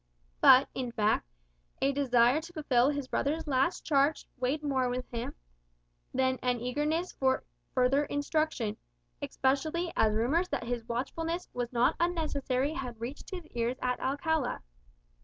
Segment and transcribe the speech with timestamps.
[0.39, 1.27] But, in fact,
[1.79, 5.35] a desire to fulfil his brother's last charge weighed more with him
[6.11, 7.43] than an eagerness for
[7.75, 8.77] further instruction;
[9.21, 14.63] especially as rumours that his watchfulness was not unnecessary had reached his ears at Alcala.